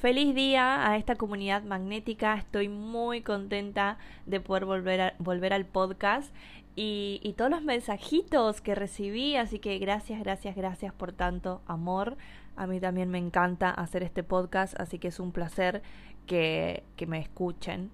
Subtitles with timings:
[0.00, 2.34] Feliz día a esta comunidad magnética.
[2.34, 6.34] Estoy muy contenta de poder volver, volver al podcast
[6.74, 9.36] y, y, todos los mensajitos que recibí.
[9.36, 12.16] Así que gracias, gracias, gracias por tanto amor.
[12.56, 15.82] A mí también me encanta hacer este podcast, así que es un placer
[16.26, 17.90] que, que me escuchen.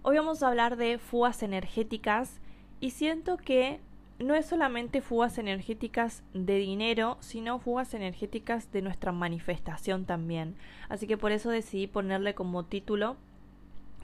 [0.00, 2.40] Hoy vamos a hablar de fugas energéticas
[2.80, 3.78] y siento que
[4.20, 10.56] no es solamente fugas energéticas de dinero, sino fugas energéticas de nuestra manifestación también.
[10.88, 13.16] Así que por eso decidí ponerle como título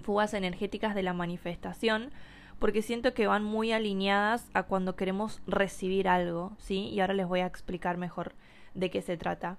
[0.03, 2.13] fugas energéticas de la manifestación,
[2.59, 6.89] porque siento que van muy alineadas a cuando queremos recibir algo, ¿sí?
[6.89, 8.33] Y ahora les voy a explicar mejor
[8.75, 9.59] de qué se trata.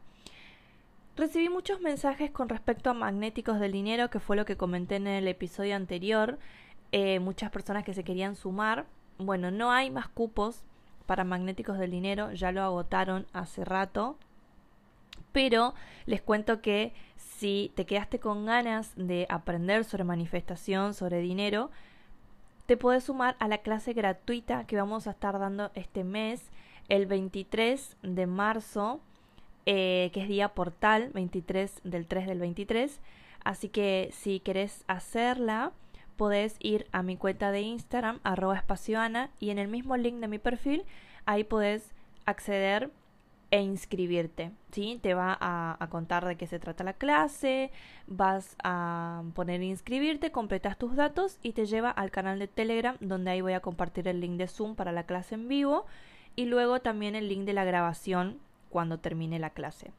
[1.16, 5.08] Recibí muchos mensajes con respecto a magnéticos del dinero, que fue lo que comenté en
[5.08, 6.40] el episodio anterior.
[6.92, 8.86] Eh, muchas personas que se querían sumar
[9.18, 10.64] bueno, no hay más cupos
[11.06, 14.18] para magnéticos del dinero, ya lo agotaron hace rato.
[15.32, 15.74] Pero
[16.06, 21.72] les cuento que si te quedaste con ganas de aprender sobre manifestación, sobre dinero,
[22.66, 26.50] te puedes sumar a la clase gratuita que vamos a estar dando este mes,
[26.90, 29.00] el 23 de marzo,
[29.66, 33.00] eh, que es día portal, 23 del 3 del 23.
[33.44, 35.72] Así que si querés hacerla,
[36.18, 40.28] podés ir a mi cuenta de Instagram, arroba espacioana, y en el mismo link de
[40.28, 40.84] mi perfil,
[41.26, 41.94] ahí podés
[42.26, 42.92] acceder
[43.50, 45.00] e inscribirte, ¿sí?
[45.02, 47.72] Te va a, contar de qué se trata la clase,
[48.06, 53.32] vas a poner inscribirte, completas tus datos y te lleva al canal de Telegram donde
[53.32, 55.86] ahí voy a compartir el link de Zoom para la clase en vivo
[56.36, 58.38] y luego también el link de la grabación
[58.70, 59.92] cuando termine la clase.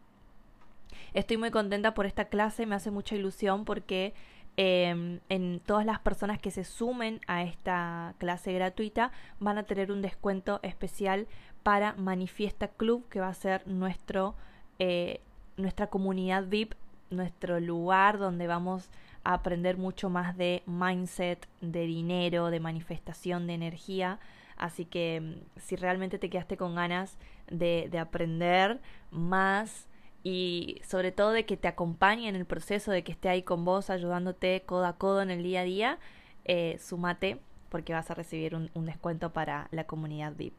[1.14, 4.12] Estoy muy contenta por esta clase, me hace mucha ilusión porque
[4.60, 9.92] Em, en todas las personas que se sumen a esta clase gratuita van a tener
[9.92, 11.28] un descuento especial
[11.62, 14.34] para Manifiesta Club, que va a ser nuestro,
[14.80, 15.20] eh,
[15.56, 16.74] nuestra comunidad VIP,
[17.10, 18.90] nuestro lugar donde vamos
[19.22, 24.18] a aprender mucho más de mindset, de dinero, de manifestación, de energía.
[24.56, 27.16] Así que em, si realmente te quedaste con ganas
[27.48, 28.80] de, de aprender
[29.12, 29.86] más
[30.22, 33.64] y sobre todo de que te acompañe en el proceso, de que esté ahí con
[33.64, 35.98] vos ayudándote codo a codo en el día a día,
[36.44, 40.58] eh, sumate porque vas a recibir un, un descuento para la comunidad VIP.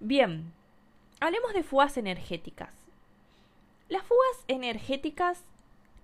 [0.00, 0.52] Bien,
[1.20, 2.72] hablemos de fugas energéticas.
[3.88, 5.44] Las fugas energéticas,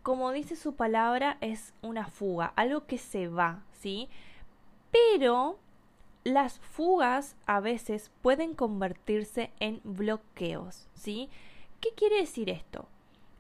[0.03, 4.09] como dice su palabra, es una fuga, algo que se va, ¿sí?
[4.91, 5.59] Pero
[6.25, 11.28] las fugas a veces pueden convertirse en bloqueos, ¿sí?
[11.84, 12.89] ¿Qué quiere decir esto?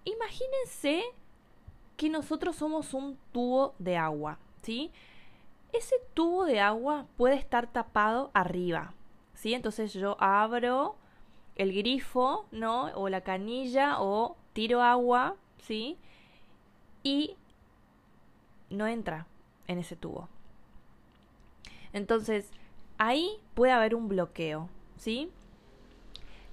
[0.04, 1.02] Imagínense
[1.96, 4.90] que nosotros somos un tubo de agua, ¿sí?
[5.72, 8.92] Ese tubo de agua puede estar tapado arriba,
[9.32, 9.54] ¿sí?
[9.54, 10.96] Entonces yo abro
[11.56, 12.88] el grifo, ¿no?
[12.96, 15.96] O la canilla o tiro agua, ¿sí?
[17.02, 17.38] Y
[18.68, 19.26] no entra
[19.68, 20.28] en ese tubo.
[21.94, 22.50] Entonces,
[22.98, 24.68] ahí puede haber un bloqueo,
[24.98, 25.30] ¿sí?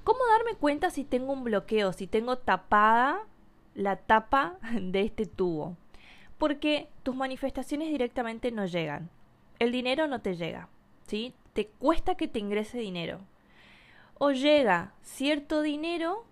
[0.04, 3.28] ¿Cómo darme cuenta si tengo un bloqueo, si tengo tapada
[3.76, 5.78] la tapa de este tubo?
[6.38, 9.10] Porque tus manifestaciones directamente no llegan.
[9.60, 10.70] El dinero no te llega,
[11.06, 11.36] ¿sí?
[11.54, 13.20] Te cuesta que te ingrese dinero.
[14.18, 16.26] O llega cierto dinero,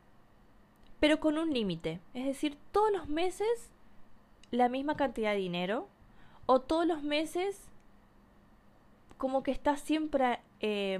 [0.99, 1.99] pero con un límite.
[2.15, 3.69] Es decir, todos los meses
[4.51, 5.87] la misma cantidad de dinero.
[6.47, 7.69] O todos los meses
[9.19, 10.99] como que está siempre eh,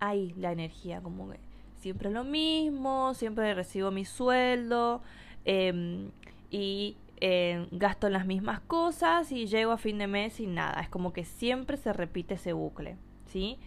[0.00, 1.47] ahí la energía, como que
[1.78, 5.00] siempre lo mismo, siempre recibo mi sueldo
[5.44, 6.10] em,
[6.50, 10.80] y eh, gasto las mismas cosas y llego a fin de mes sin nada.
[10.80, 12.96] Es como que siempre se repite ese bucle,
[13.26, 13.58] ¿sí?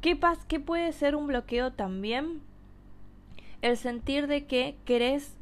[0.00, 2.40] ¿Qué, ¿Qué puede ser un bloqueo también?
[3.62, 5.36] El sentir de que querés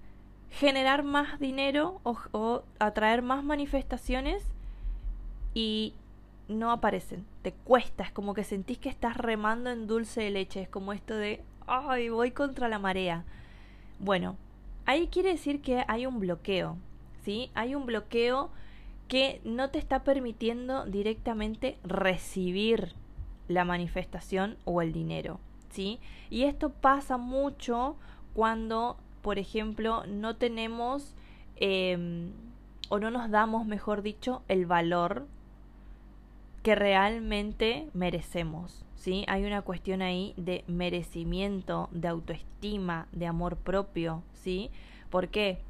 [0.51, 4.43] generar más dinero o, o atraer más manifestaciones
[5.53, 5.93] y
[6.49, 10.63] no aparecen, te cuesta, es como que sentís que estás remando en dulce de leche,
[10.63, 13.25] es como esto de ay, voy contra la marea.
[13.99, 14.37] Bueno,
[14.85, 16.77] ahí quiere decir que hay un bloqueo,
[17.25, 17.51] ¿sí?
[17.55, 18.51] Hay un bloqueo
[19.09, 22.93] que no te está permitiendo directamente recibir
[23.49, 25.39] la manifestación o el dinero,
[25.71, 26.01] ¿sí?
[26.31, 27.97] Y esto pasa mucho
[28.35, 31.15] cuando, por ejemplo, no tenemos
[31.57, 32.33] em,
[32.89, 35.27] o no nos damos, mejor dicho, el valor
[36.67, 38.85] que realmente merecemos.
[38.97, 39.25] ¿sí?
[39.29, 44.25] Hay una cuestión ahí de merecimiento, de autoestima, de amor propio.
[44.33, 44.73] ¿sí?
[45.09, 45.61] ¿Por qué?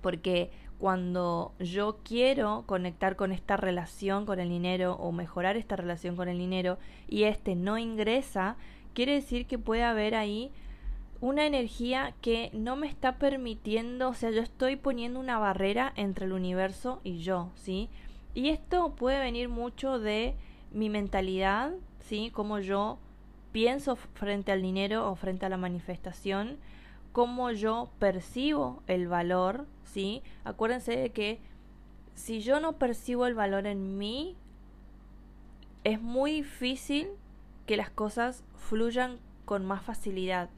[0.00, 6.16] Porque cuando yo quiero conectar con esta relación con el dinero o mejorar esta relación
[6.16, 8.56] con el dinero y este no ingresa,
[8.94, 10.50] quiere decir que puede haber ahí
[11.20, 16.24] una energía que no me está permitiendo, o sea, yo estoy poniendo una barrera entre
[16.24, 17.90] el universo y yo, ¿sí?
[18.34, 20.34] Y esto puede venir mucho de
[20.72, 22.30] mi mentalidad, ¿sí?
[22.30, 22.98] Como yo
[23.52, 26.58] pienso frente al dinero o frente a la manifestación,
[27.12, 30.22] cómo yo percibo el valor, ¿sí?
[30.44, 31.40] Acuérdense de que
[32.14, 34.36] si yo no percibo el valor en mí,
[35.84, 37.08] es muy difícil
[37.66, 40.50] que las cosas fluyan con más facilidad.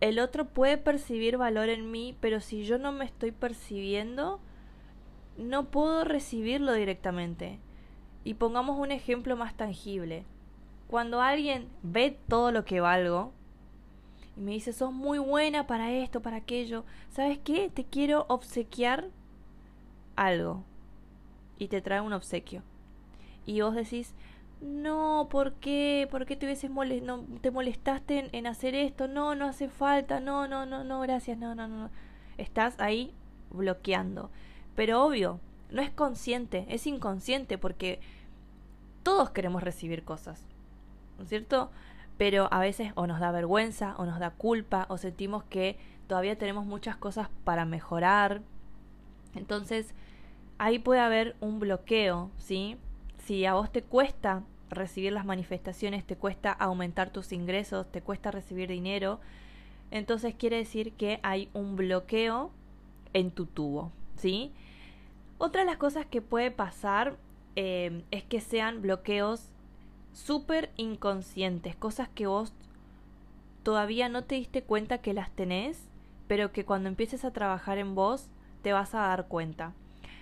[0.00, 4.40] El otro puede percibir valor en mí, pero si yo no me estoy percibiendo,
[5.36, 7.58] no puedo recibirlo directamente.
[8.24, 10.24] Y pongamos un ejemplo más tangible.
[10.88, 13.32] Cuando alguien ve todo lo que valgo,
[14.36, 16.84] y me dice, sos muy buena para esto, para aquello.
[17.10, 17.70] ¿Sabes qué?
[17.72, 19.08] Te quiero obsequiar
[20.16, 20.64] algo.
[21.58, 22.62] Y te trae un obsequio.
[23.46, 24.14] Y vos decís,
[24.60, 26.06] no, ¿por qué?
[26.10, 26.70] ¿Por qué te, hubieses
[27.40, 29.08] te molestaste en, hacer esto?
[29.08, 30.20] No, no hace falta.
[30.20, 31.38] No, no, no, no, gracias.
[31.38, 31.90] No, no, no.
[32.38, 33.12] Estás ahí
[33.50, 34.30] bloqueando.
[34.80, 35.40] Pero obvio,
[35.70, 38.00] no es consciente, es inconsciente porque
[39.02, 40.46] todos queremos recibir cosas.
[41.18, 41.70] ¿No es cierto?
[42.16, 46.38] pero a veces o nos da vergüenza o nos da culpa o sentimos que todavía
[46.38, 48.40] tenemos muchas cosas para mejorar.
[49.34, 49.94] Entonces,
[50.56, 52.78] ahí puede haber un bloqueo, ¿sí?
[53.18, 58.30] Si a vos te cuesta recibir las manifestaciones, te cuesta aumentar tus ingresos, te cuesta
[58.30, 59.20] recibir dinero,
[59.90, 62.50] entonces quiere decir que hay un bloqueo
[63.12, 64.54] en tu tubo, ¿sí?
[65.42, 67.16] Otra de las cosas que puede pasar
[67.56, 69.48] eh, es que sean bloqueos
[70.12, 72.52] súper inconscientes, cosas que vos
[73.62, 75.88] todavía no te diste cuenta que las tenés,
[76.28, 78.28] pero que cuando empieces a trabajar en vos
[78.60, 79.72] te vas a dar cuenta.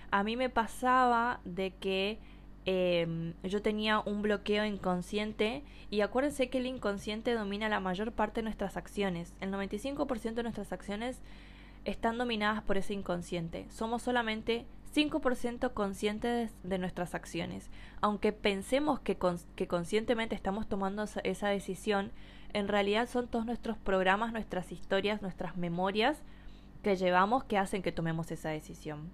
[0.09, 2.17] A mí me pasaba de que
[2.63, 8.39] em, yo tenía un bloqueo inconsciente y acuérdense que el inconsciente domina la mayor parte
[8.39, 9.33] de nuestras acciones.
[9.41, 11.19] El 95% de nuestras acciones
[11.83, 13.65] están dominadas por ese inconsciente.
[13.69, 17.69] Somos solamente 5% conscientes de nuestras acciones.
[18.01, 19.17] Aunque pensemos que,
[19.55, 22.11] que conscientemente estamos tomando esa decisión,
[22.53, 26.21] en realidad son todos nuestros programas, nuestras historias, nuestras memorias
[26.83, 29.11] que llevamos que hacen que tomemos esa decisión.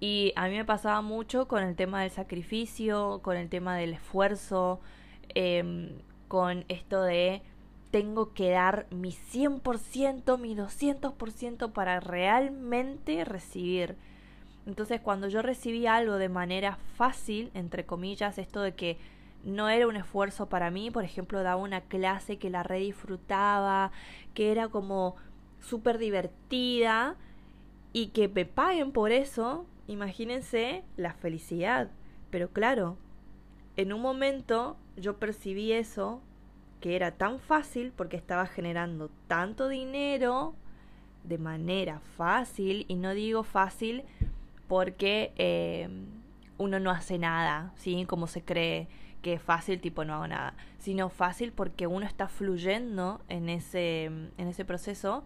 [0.00, 3.94] Y a mí me pasaba mucho con el tema del sacrificio, con el tema del
[3.94, 4.80] esfuerzo,
[5.34, 5.98] em,
[6.28, 7.42] con esto de
[7.90, 13.96] tengo que dar mi 100%, mi 200% para realmente recibir.
[14.66, 18.98] Entonces cuando yo recibí algo de manera fácil, entre comillas, esto de que
[19.44, 23.92] no era un esfuerzo para mí, por ejemplo, daba una clase que la re disfrutaba,
[24.34, 25.14] que era como
[25.60, 27.14] súper divertida
[27.92, 31.90] y que me paguen por eso, imagínense la felicidad.
[32.30, 32.96] Pero claro,
[33.76, 36.20] en un momento yo percibí eso,
[36.80, 40.54] que era tan fácil porque estaba generando tanto dinero
[41.24, 44.04] de manera fácil, y no digo fácil
[44.68, 45.88] porque eh,
[46.58, 48.04] uno no hace nada, ¿sí?
[48.06, 48.88] Como se cree
[49.22, 54.04] que es fácil, tipo no hago nada, sino fácil porque uno está fluyendo en ese,
[54.04, 55.24] en ese proceso,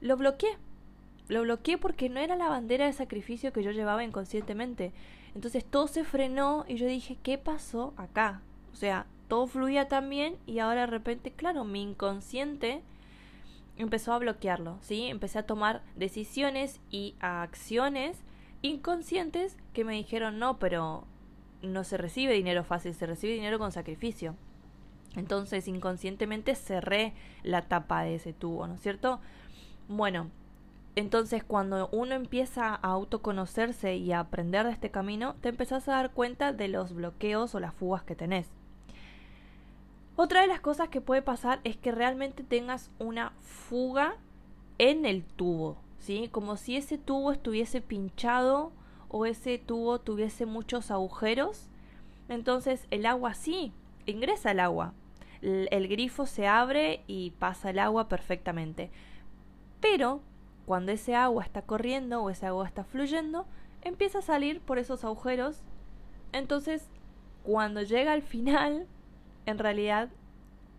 [0.00, 0.58] lo bloqueé.
[1.28, 4.92] Lo bloqueé porque no era la bandera de sacrificio que yo llevaba inconscientemente.
[5.34, 8.42] Entonces todo se frenó y yo dije, ¿qué pasó acá?
[8.72, 12.82] O sea, todo fluía tan bien y ahora de repente, claro, mi inconsciente
[13.76, 15.06] empezó a bloquearlo, ¿sí?
[15.06, 18.18] Empecé a tomar decisiones y acciones
[18.62, 21.04] inconscientes que me dijeron, no, pero
[21.62, 24.34] no se recibe dinero fácil, se recibe dinero con sacrificio.
[25.14, 29.20] Entonces inconscientemente cerré la tapa de ese tubo, ¿no es cierto?
[29.88, 30.30] Bueno,
[30.96, 35.92] entonces cuando uno empieza a autoconocerse y a aprender de este camino, te empezás a
[35.92, 38.48] dar cuenta de los bloqueos o las fugas que tenés.
[40.16, 44.16] Otra de las cosas que puede pasar es que realmente tengas una fuga
[44.78, 46.28] en el tubo, ¿sí?
[46.30, 48.72] Como si ese tubo estuviese pinchado
[49.08, 51.68] o ese tubo tuviese muchos agujeros.
[52.28, 53.72] Entonces el agua sí,
[54.06, 54.92] ingresa el agua.
[55.40, 58.90] El, grifo se abre y pasa el agua perfectamente.
[59.80, 60.20] Pero
[60.66, 63.46] cuando ese agua está corriendo o ese agua está fluyendo,
[63.82, 65.62] empieza a salir por esos agujeros.
[66.32, 66.88] Entonces,
[67.42, 68.86] cuando llega al final,
[69.46, 70.10] en realidad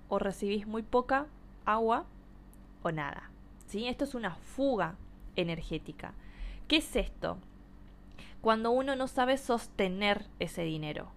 [0.08, 1.28] o recibís muy poca
[1.66, 2.06] agua
[2.84, 3.30] o nada.
[3.68, 3.88] ¿sí?
[3.88, 4.96] Esto es una fuga
[5.36, 6.14] energética.
[6.68, 7.38] ¿Qué es esto?
[8.44, 11.08] cuando uno no sabe sostener ese dinero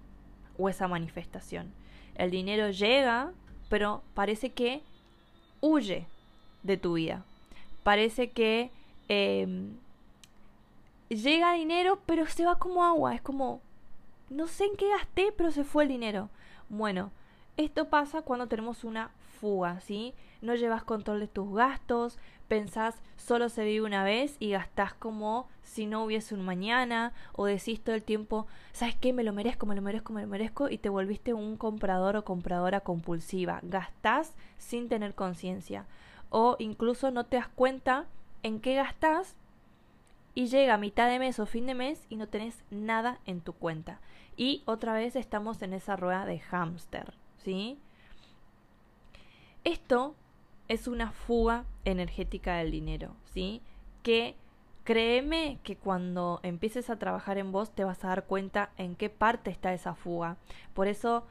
[0.56, 1.72] o esa manifestación.
[2.14, 3.32] El dinero llega,
[3.68, 4.80] pero parece que
[5.60, 6.06] huye
[6.62, 7.24] de tu vida.
[7.82, 8.70] Parece que
[9.08, 9.76] em,
[11.08, 13.16] llega dinero, pero se va como agua.
[13.16, 13.60] Es como,
[14.30, 16.30] no sé en qué gasté, pero se fue el dinero.
[16.68, 17.10] Bueno,
[17.56, 20.14] esto pasa cuando tenemos una fuga, ¿sí?
[20.46, 25.48] No llevas control de tus gastos, pensás solo se vive una vez y gastás como
[25.64, 29.12] si no hubiese un mañana, o decís todo el tiempo, ¿sabes qué?
[29.12, 32.24] Me lo merezco, me lo merezco, me lo merezco, y te volviste un comprador o
[32.24, 33.58] compradora compulsiva.
[33.64, 35.84] Gastás sin tener conciencia.
[36.30, 38.06] O incluso no te das cuenta
[38.44, 39.34] en qué gastás
[40.32, 43.52] y llega mitad de mes o fin de mes y no tenés nada en tu
[43.52, 43.98] cuenta.
[44.36, 47.80] Y otra vez estamos en esa rueda de hámster, ¿sí?
[49.64, 50.14] Esto
[50.68, 53.62] es una fuga energética del dinero, ¿sí?
[54.02, 54.36] Que
[54.84, 59.10] créeme que cuando empieces a trabajar en vos te vas a dar cuenta en qué
[59.10, 60.36] parte está esa fuga.
[60.74, 61.26] Por eso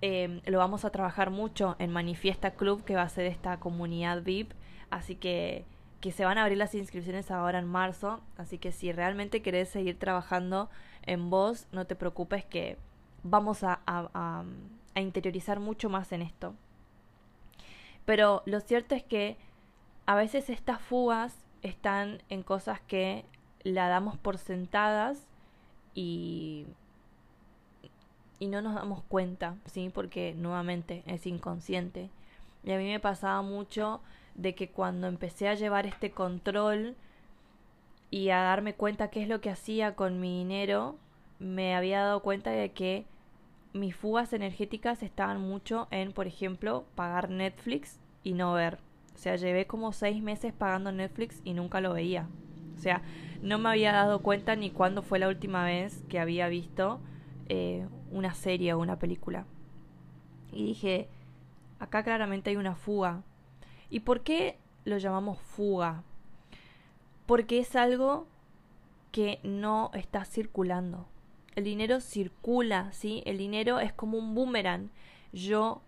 [0.00, 4.22] em, lo vamos a trabajar mucho en Manifiesta Club, que va a ser esta comunidad
[4.22, 4.52] VIP.
[4.90, 5.64] Así que,
[6.00, 8.20] que se van a abrir las inscripciones ahora en marzo.
[8.36, 10.70] Así que si realmente querés seguir trabajando
[11.02, 12.78] en vos, no te preocupes que
[13.24, 14.44] vamos a, a
[15.00, 16.54] interiorizar mucho más en esto.
[18.04, 19.36] Pero lo cierto es que
[20.06, 23.24] a veces estas fugas están en cosas que
[23.62, 25.26] la damos por sentadas
[25.94, 26.66] y,
[28.38, 29.90] y no nos damos cuenta, ¿sí?
[29.92, 32.10] Porque nuevamente es inconsciente.
[32.64, 34.00] Y a mí me pasaba mucho
[34.34, 36.96] de que cuando empecé a llevar este control
[38.10, 40.96] y a darme cuenta qué es lo que hacía con mi dinero,
[41.38, 43.06] me había dado cuenta de que
[43.74, 48.78] mis fugas energéticas estaban mucho en, por ejemplo, pagar Netflix y no ver.
[49.14, 52.28] O sea, llevé como seis meses pagando Netflix y nunca lo veía.
[52.76, 53.02] O sea,
[53.42, 57.00] no me había dado cuenta ni cuándo fue la última vez que había visto
[57.48, 59.44] eh, una serie o una película.
[60.52, 61.08] Y dije,
[61.78, 63.22] acá claramente hay una fuga.
[63.90, 66.02] ¿Y por qué lo llamamos fuga?
[67.26, 68.26] Porque es algo
[69.10, 71.06] que no está circulando.
[71.56, 73.22] El dinero circula, ¿sí?
[73.26, 74.90] El dinero es como un boomerang.
[75.32, 75.82] Yo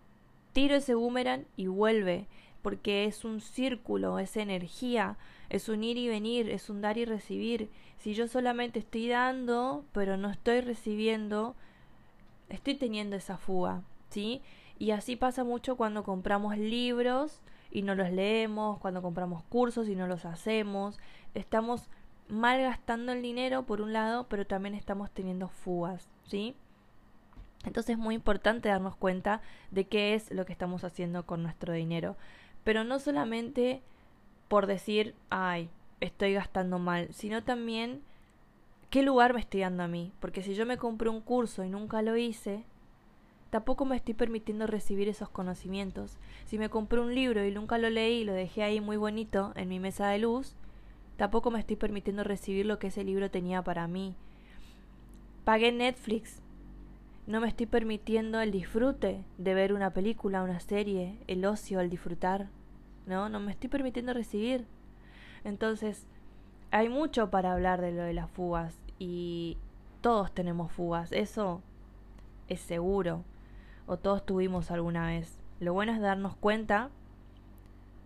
[0.53, 2.27] tiro ese boomerang y vuelve,
[2.61, 5.17] porque es un círculo, es energía,
[5.49, 7.69] es un ir y venir, es un dar y recibir.
[7.97, 11.55] Si yo solamente estoy dando, pero no estoy recibiendo,
[12.49, 14.41] estoy teniendo esa fuga, ¿sí?
[14.79, 19.95] Y así pasa mucho cuando compramos libros y no los leemos, cuando compramos cursos y
[19.95, 20.99] no los hacemos.
[21.33, 21.89] Estamos
[22.29, 26.55] malgastando el dinero por un lado, pero también estamos teniendo fugas, ¿sí?
[27.65, 29.41] Entonces es muy importante darnos cuenta
[29.71, 32.15] de qué es lo que estamos haciendo con nuestro dinero.
[32.63, 33.81] Pero no solamente
[34.47, 35.69] por decir, ay,
[35.99, 38.01] estoy gastando mal, sino también
[38.89, 40.13] qué lugar me estoy dando a mí.
[40.19, 42.63] Porque si yo me compré un curso y nunca lo hice,
[43.49, 46.17] tampoco me estoy permitiendo recibir esos conocimientos.
[46.45, 49.51] Si me compré un libro y nunca lo leí y lo dejé ahí muy bonito
[49.55, 50.55] en mi mesa de luz,
[51.17, 54.15] tampoco me estoy permitiendo recibir lo que ese libro tenía para mí.
[55.43, 56.41] Pagué Netflix.
[57.25, 61.89] No me estoy permitiendo el disfrute de ver una película, una serie, el ocio, el
[61.89, 62.47] disfrutar.
[63.05, 64.65] No, no me estoy permitiendo recibir.
[65.43, 66.05] Entonces,
[66.71, 69.57] hay mucho para hablar de lo de las fugas y
[70.01, 71.61] todos tenemos fugas, eso
[72.47, 73.23] es seguro.
[73.87, 75.37] O todos tuvimos alguna vez.
[75.59, 76.89] Lo bueno es darnos cuenta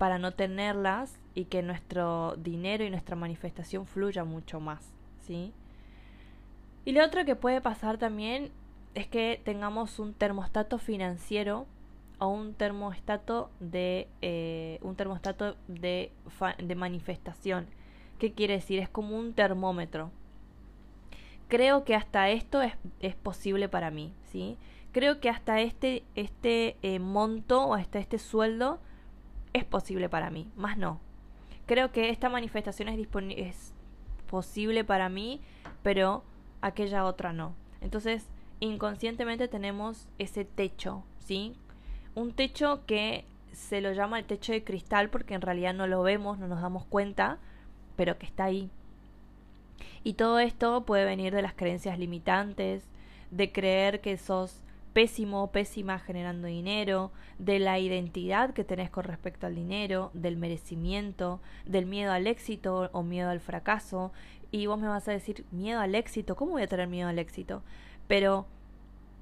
[0.02, 4.84] para no tenerlas y que nuestro dinero y nuestra manifestación fluya mucho más,
[5.20, 5.54] ¿sí?
[6.86, 8.50] Y lo otro que puede pasar también
[8.96, 11.68] es que tengamos un termostato financiero
[12.18, 16.12] o un termostato de eh, un termostato de,
[16.76, 17.68] manifestación.
[18.18, 18.80] ¿Qué quiere decir?
[18.80, 20.10] Es como un termómetro.
[21.48, 24.58] Creo que hasta esto es, es posible para mí, ¿sí?
[24.94, 28.80] Creo que hasta este, este eh, monto o hasta este sueldo
[29.54, 31.00] es posible para mí, más no.
[31.66, 33.00] Creo que esta manifestación es,
[33.38, 33.74] es
[34.28, 35.42] posible para mí,
[35.84, 36.24] pero
[36.62, 37.54] aquella otra no.
[37.82, 38.28] Entonces,
[38.60, 41.56] inconscientemente tenemos ese techo, ¿sí?
[42.16, 46.04] Un techo que se lo llama el techo de cristal porque en realidad no lo
[46.04, 47.40] vemos, no nos damos cuenta,
[47.96, 48.70] pero que está ahí.
[50.04, 52.84] Y todo esto puede venir de las creencias limitantes,
[53.30, 59.06] de creer que sos pésimo o pésima generando dinero, de la identidad que tenés con
[59.06, 64.12] respecto al dinero, del merecimiento, del miedo al éxito o miedo al fracaso.
[64.52, 67.20] Y vos me vas a decir, miedo al éxito, ¿cómo voy a tener miedo al
[67.20, 67.64] éxito?
[68.08, 68.46] Pero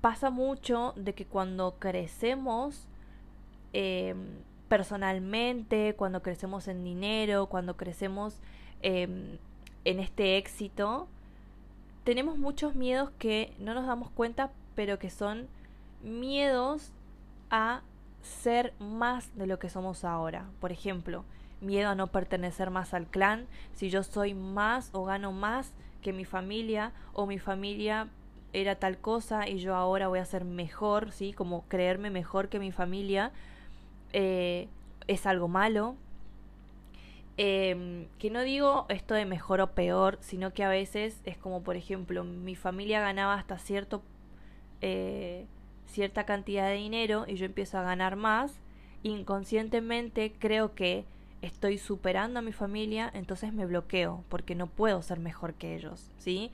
[0.01, 2.87] pasa mucho de que cuando crecemos
[3.73, 4.15] eh,
[4.67, 8.39] personalmente, cuando crecemos en dinero, cuando crecemos
[8.81, 9.37] em,
[9.85, 11.07] en este éxito,
[12.03, 15.47] tenemos muchos miedos que no nos damos cuenta, pero que son
[16.01, 16.91] miedos
[17.49, 17.81] a
[18.21, 20.45] ser más de lo que somos ahora.
[20.59, 21.23] Por ejemplo,
[21.61, 26.13] miedo a no pertenecer más al clan, si yo soy más o gano más que
[26.13, 28.07] mi familia o mi familia
[28.53, 31.33] era tal cosa y yo ahora voy a ser mejor, ¿sí?
[31.33, 33.31] Como creerme mejor que mi familia,
[34.13, 34.67] eh,
[35.07, 35.95] es algo malo.
[37.37, 41.63] Em, que no digo esto de mejor o peor, sino que a veces es como,
[41.63, 44.01] por ejemplo, mi familia ganaba hasta cierto,
[44.81, 45.45] eh,
[45.89, 48.53] cierta cantidad de dinero y yo empiezo a ganar más,
[49.03, 51.05] inconscientemente creo que
[51.41, 56.11] estoy superando a mi familia, entonces me bloqueo porque no puedo ser mejor que ellos,
[56.17, 56.51] ¿sí?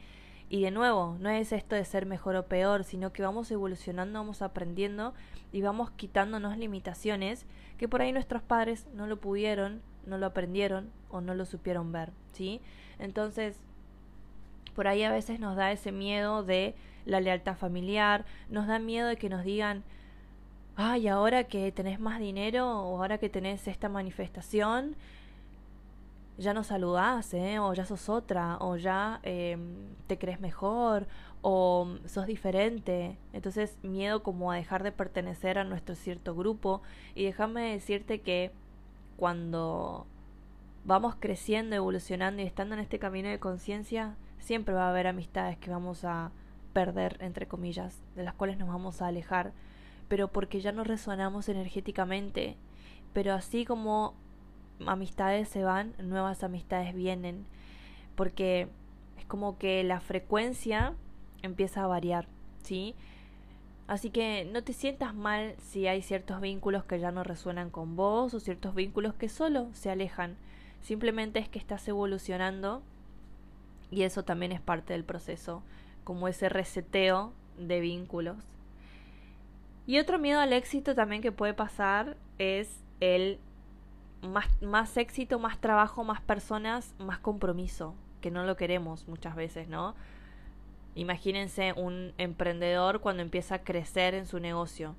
[0.49, 4.19] Y de nuevo, no es esto de ser mejor o peor, sino que vamos evolucionando,
[4.19, 5.13] vamos aprendiendo
[5.51, 7.45] y vamos quitándonos limitaciones
[7.79, 11.91] que por ahí nuestros padres no lo pudieron, no lo aprendieron o no lo supieron
[11.91, 12.61] ver, ¿sí?
[12.99, 13.57] Entonces,
[14.75, 16.75] por ahí a veces nos da ese miedo de
[17.05, 19.83] la lealtad familiar, nos da miedo de que nos digan,
[20.75, 24.95] ay, ahora que tenés más dinero o ahora que tenés esta manifestación,
[26.37, 27.59] ya no saludás, ¿eh?
[27.59, 31.07] o ya sos otra, o ya em, te crees mejor,
[31.41, 33.17] o sos diferente.
[33.33, 36.81] Entonces, miedo como a dejar de pertenecer a nuestro cierto grupo.
[37.13, 38.51] Y déjame decirte que
[39.17, 40.05] cuando
[40.83, 45.57] vamos creciendo, evolucionando y estando en este camino de conciencia, siempre va a haber amistades
[45.57, 46.31] que vamos a
[46.75, 49.53] perder, entre comillas, de las cuales nos vamos a alejar
[50.07, 52.55] pero porque ya no resonamos energéticamente.
[53.13, 54.13] Pero así como
[54.85, 57.45] amistades se van, nuevas amistades vienen,
[58.15, 58.67] porque
[59.17, 60.93] es como que la frecuencia
[61.41, 62.27] empieza a variar,
[62.63, 62.95] ¿sí?
[63.87, 67.95] Así que no te sientas mal si hay ciertos vínculos que ya no resuenan con
[67.95, 70.37] vos o ciertos vínculos que solo se alejan.
[70.81, 72.81] Simplemente es que estás evolucionando
[73.91, 75.61] y eso también es parte del proceso,
[76.05, 78.37] como ese reseteo de vínculos.
[79.87, 82.69] Y otro miedo al éxito también que puede pasar es
[83.01, 83.39] el
[84.21, 89.67] más, más éxito, más trabajo, más personas, más compromiso, que no lo queremos muchas veces,
[89.67, 89.95] ¿no?
[90.95, 94.95] Imagínense un emprendedor cuando empieza a crecer en su negocio.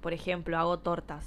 [0.00, 1.26] Por ejemplo, hago tortas.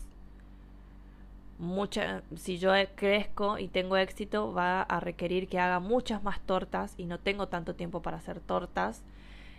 [1.60, 6.96] Mucha, si yo crezco y tengo éxito, va a requerir que haga muchas más tortas
[6.98, 9.04] y no tengo tanto tiempo para hacer tortas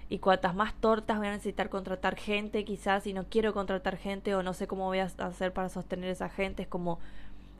[0.08, 4.34] y cuantas más tortas voy a necesitar contratar gente quizás y no quiero contratar gente
[4.34, 6.98] o no sé cómo voy a hacer para sostener esa gente es como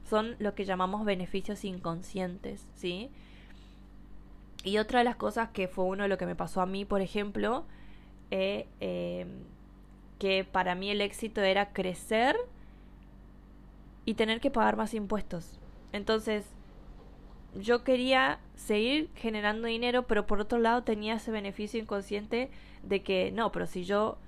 [0.08, 3.10] son lo que llamamos beneficios inconscientes sí
[4.62, 6.84] y otra de las cosas que fue uno de lo que me pasó a mí
[6.84, 7.64] por ejemplo
[8.30, 9.28] eh, em,
[10.18, 12.36] que para mí el éxito era crecer
[14.04, 15.58] y tener que pagar más impuestos.
[15.92, 16.44] Entonces
[17.54, 22.50] yo quería seguir generando dinero, pero por otro lado tenía ese beneficio inconsciente
[22.82, 24.18] de que no, pero si yo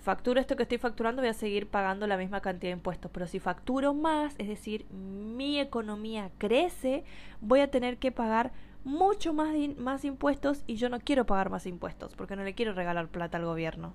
[0.00, 3.26] facturo esto que estoy facturando voy a seguir pagando la misma cantidad de impuestos, pero
[3.26, 7.04] si facturo más, es decir, mi economía crece,
[7.40, 8.52] voy a tener que pagar
[8.84, 12.72] mucho más, más impuestos y yo no quiero pagar más impuestos porque no le quiero
[12.72, 13.94] regalar plata al gobierno.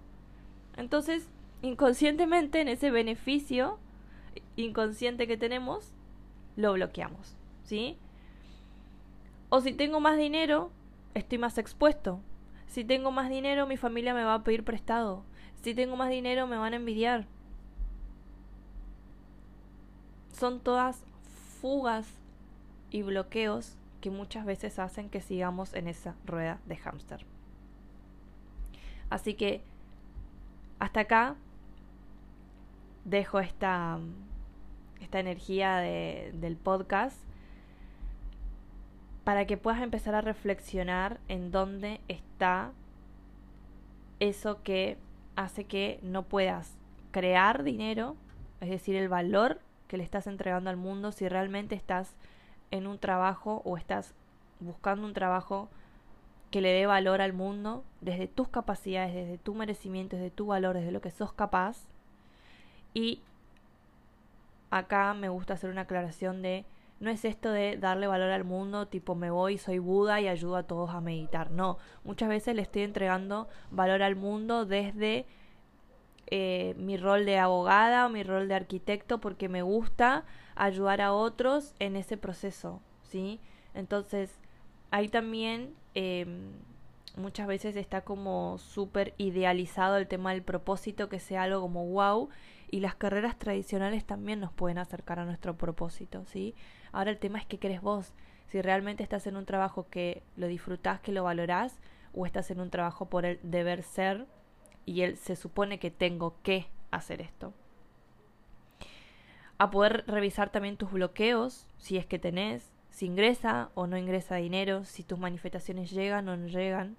[0.78, 1.30] Entonces,
[1.62, 3.80] inconscientemente en ese beneficio
[4.56, 5.94] inconsciente que tenemos,
[6.56, 7.98] lo bloqueamos, ¿sí?
[9.50, 10.72] O si tengo más dinero,
[11.14, 12.20] estoy más expuesto.
[12.68, 15.24] Si tengo más dinero, mi familia me va a pedir prestado.
[15.62, 17.26] Si tengo más dinero, me van a envidiar.
[20.34, 21.04] Son todas
[21.62, 22.08] fugas
[22.92, 27.26] y bloqueos que muchas veces hacen que sigamos en esa rueda de hámster.
[29.10, 29.64] Así que
[30.80, 31.36] hasta acá
[33.06, 34.00] dejo esta,
[35.02, 37.27] esta energía de, del podcast
[39.28, 42.72] para que puedas empezar a reflexionar en dónde está
[44.22, 44.98] eso que
[45.36, 46.78] hace que no puedas
[47.12, 48.16] crear dinero,
[48.62, 49.60] es decir, el valor
[49.90, 52.16] que le estás entregando al mundo si realmente estás
[52.72, 54.14] en un trabajo o estás
[54.62, 55.68] buscando un trabajo
[56.50, 60.74] que le dé valor al mundo desde tus capacidades, desde tu merecimiento, desde tu valor,
[60.74, 61.80] desde lo que sos capaz.
[62.94, 63.20] Y
[64.72, 66.64] acá me gusta hacer una aclaración de
[67.00, 70.56] no es esto de darle valor al mundo, tipo me voy, soy Buda y ayudo
[70.56, 71.52] a todos a meditar.
[71.52, 75.26] No, muchas veces le estoy entregando valor al mundo desde
[76.28, 81.14] eh, mi rol de abogada o mi rol de arquitecto porque me gusta ayudar a
[81.14, 83.40] otros en ese proceso, ¿sí?
[83.74, 84.40] Entonces,
[84.90, 86.52] ahí también em,
[87.18, 92.30] muchas veces está como súper idealizado el tema del propósito, que sea algo como wow,
[92.70, 96.56] y las carreras tradicionales también nos pueden acercar a nuestro propósito, ¿sí?
[96.92, 98.14] Ahora el tema es qué querés vos.
[98.48, 101.80] Si realmente estás en un trabajo que lo disfrutás, que lo valorás,
[102.14, 104.26] o estás en un trabajo por el deber ser
[104.86, 107.54] y él se supone que tengo que hacer esto.
[109.58, 114.36] A poder revisar también tus bloqueos, si es que tenés, si ingresa o no ingresa
[114.36, 116.96] dinero, si tus manifestaciones llegan o no llegan.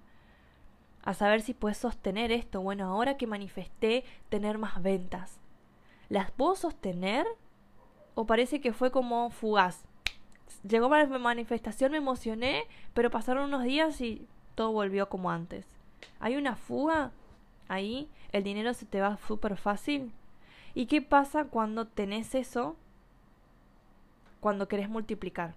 [1.08, 2.60] A saber si puedes sostener esto.
[2.60, 5.40] Bueno, ahora que manifesté tener más ventas,
[6.10, 7.26] ¿las puedo sostener?
[8.14, 9.86] ¿O parece que fue como fugaz?
[10.68, 15.64] Llegó la manifestación, me emocioné, pero pasaron unos días y todo volvió como antes.
[16.20, 17.10] ¿Hay una fuga?
[17.68, 20.12] Ahí el dinero se te va súper fácil.
[20.74, 22.76] ¿Y qué pasa cuando tenés eso?
[24.40, 25.54] Cuando querés multiplicar.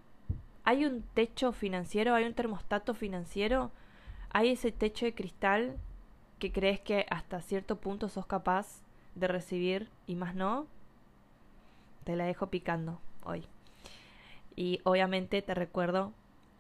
[0.64, 2.16] ¿Hay un techo financiero?
[2.16, 3.70] ¿Hay un termostato financiero?
[4.34, 5.78] ¿Hay ese techo de cristal
[6.40, 8.82] que crees que hasta cierto punto sos capaz
[9.16, 10.68] de recibir y más no?
[12.06, 13.46] Te la dejo picando hoy.
[14.56, 16.14] Y obviamente te recuerdo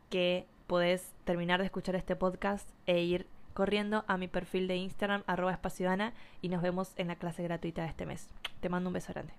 [0.09, 5.23] que podés terminar de escuchar este podcast e ir corriendo a mi perfil de Instagram,
[5.25, 8.29] arroba espaciodana, y nos vemos en la clase gratuita de este mes.
[8.59, 9.33] Te mando un beso grande.